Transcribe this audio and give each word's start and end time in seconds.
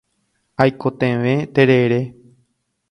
Aikotevẽ 0.65 1.35
terere. 1.55 2.01